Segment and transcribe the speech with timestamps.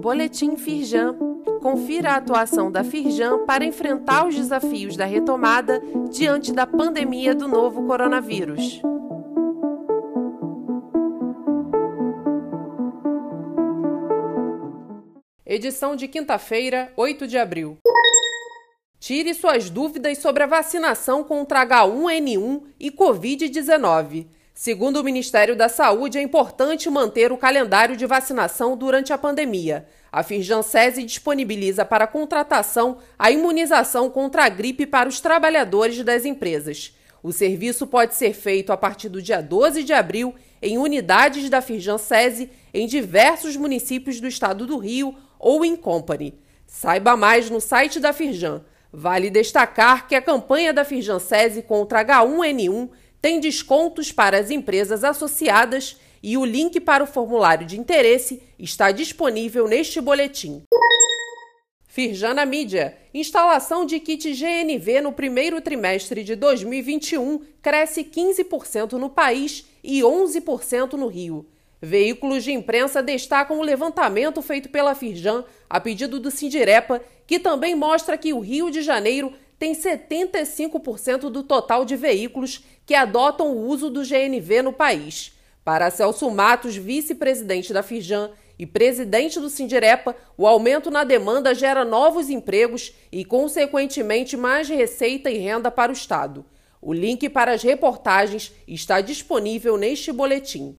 [0.00, 1.16] Boletim Firjan.
[1.62, 5.80] Confira a atuação da Firjan para enfrentar os desafios da retomada
[6.10, 8.82] diante da pandemia do novo coronavírus.
[15.46, 17.78] Edição de quinta-feira, 8 de abril.
[18.98, 24.26] Tire suas dúvidas sobre a vacinação contra H1N1 e Covid-19.
[24.56, 29.84] Segundo o Ministério da Saúde, é importante manter o calendário de vacinação durante a pandemia.
[30.12, 36.96] A Firjansese disponibiliza para contratação a imunização contra a gripe para os trabalhadores das empresas.
[37.20, 40.32] O serviço pode ser feito a partir do dia 12 de abril
[40.62, 46.38] em unidades da Firjansese em diversos municípios do estado do Rio ou em company.
[46.64, 48.62] Saiba mais no site da Firjan.
[48.92, 52.90] Vale destacar que a campanha da Firjansese contra H1N1
[53.24, 58.90] tem descontos para as empresas associadas e o link para o formulário de interesse está
[58.90, 60.62] disponível neste boletim.
[61.88, 62.98] Firjana Mídia.
[63.14, 70.92] Instalação de kit GNV no primeiro trimestre de 2021 cresce 15% no país e 11%
[70.92, 71.46] no Rio.
[71.80, 77.74] Veículos de imprensa destacam o levantamento feito pela Firjan a pedido do Sindirepa, que também
[77.74, 79.32] mostra que o Rio de Janeiro
[79.64, 85.32] tem 75% do total de veículos que adotam o uso do GNV no país.
[85.64, 91.82] Para Celso Matos, vice-presidente da Firjan e presidente do Sindirepa, o aumento na demanda gera
[91.82, 96.44] novos empregos e, consequentemente, mais receita e renda para o Estado.
[96.82, 100.76] O link para as reportagens está disponível neste boletim.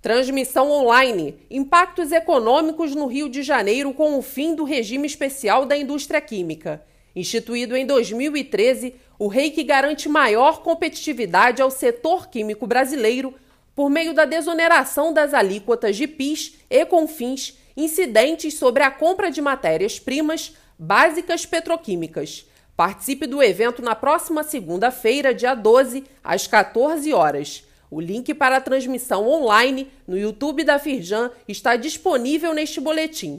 [0.00, 5.76] Transmissão online: Impactos econômicos no Rio de Janeiro com o fim do regime especial da
[5.76, 6.82] indústria química.
[7.18, 13.34] Instituído em 2013, o REIC garante maior competitividade ao setor químico brasileiro
[13.74, 19.42] por meio da desoneração das alíquotas de PIS e CONFINS incidentes sobre a compra de
[19.42, 22.46] matérias-primas básicas petroquímicas.
[22.76, 27.64] Participe do evento na próxima segunda-feira, dia 12, às 14 horas.
[27.90, 33.38] O link para a transmissão online no YouTube da Firjan está disponível neste boletim.